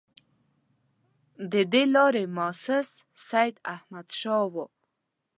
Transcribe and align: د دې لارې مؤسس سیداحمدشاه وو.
د 1.51 1.53
دې 1.73 1.83
لارې 1.95 2.23
مؤسس 2.37 2.87
سیداحمدشاه 3.29 4.45
وو. 4.53 4.65